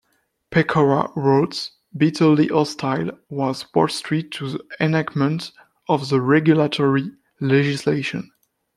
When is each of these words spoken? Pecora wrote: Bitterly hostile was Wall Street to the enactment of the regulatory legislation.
Pecora 0.49 1.11
wrote: 1.15 1.69
Bitterly 1.95 2.47
hostile 2.47 3.11
was 3.29 3.67
Wall 3.75 3.87
Street 3.87 4.31
to 4.31 4.49
the 4.49 4.59
enactment 4.79 5.51
of 5.87 6.09
the 6.09 6.19
regulatory 6.19 7.11
legislation. 7.39 8.31